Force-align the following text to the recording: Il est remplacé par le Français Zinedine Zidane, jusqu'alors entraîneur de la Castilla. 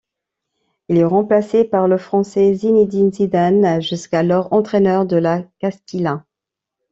Il 0.89 0.97
est 0.97 1.03
remplacé 1.05 1.63
par 1.63 1.87
le 1.87 1.99
Français 1.99 2.55
Zinedine 2.55 3.13
Zidane, 3.13 3.83
jusqu'alors 3.83 4.51
entraîneur 4.51 5.05
de 5.05 5.17
la 5.17 5.43
Castilla. 5.59 6.25